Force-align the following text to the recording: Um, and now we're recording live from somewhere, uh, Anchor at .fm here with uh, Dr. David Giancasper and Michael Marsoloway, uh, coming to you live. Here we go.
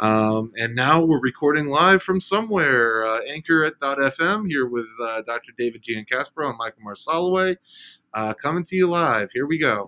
Um, 0.00 0.52
and 0.58 0.74
now 0.74 1.04
we're 1.04 1.20
recording 1.20 1.68
live 1.68 2.02
from 2.02 2.20
somewhere, 2.20 3.06
uh, 3.06 3.20
Anchor 3.28 3.64
at 3.64 3.78
.fm 3.80 4.46
here 4.46 4.66
with 4.66 4.86
uh, 5.00 5.22
Dr. 5.22 5.52
David 5.56 5.84
Giancasper 5.84 6.48
and 6.48 6.58
Michael 6.58 6.82
Marsoloway, 6.84 7.56
uh, 8.12 8.34
coming 8.34 8.64
to 8.64 8.76
you 8.76 8.88
live. 8.88 9.28
Here 9.32 9.46
we 9.46 9.58
go. 9.58 9.82